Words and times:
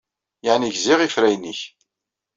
Yeɛni 0.45 0.69
gziɣ 0.75 0.99
ifrayen-nnek. 1.01 1.61